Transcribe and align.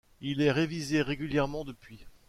Il 0.19 0.41
est 0.41 0.51
révisé 0.51 1.03
régulièrement 1.03 1.63
depuis. 1.63 2.07